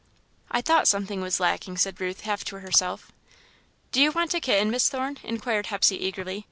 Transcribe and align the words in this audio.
"I 0.49 0.61
thought 0.61 0.87
something 0.87 1.21
was 1.21 1.39
lacking," 1.39 1.77
said 1.77 2.01
Ruth, 2.01 2.21
half 2.21 2.43
to 2.45 2.61
herself. 2.61 3.11
"Do 3.91 4.01
you 4.01 4.11
want 4.11 4.33
a 4.33 4.39
kitten, 4.41 4.71
Miss 4.71 4.89
Thorne?" 4.89 5.19
inquired 5.23 5.67
Hepsey, 5.67 6.03
eagerly. 6.03 6.39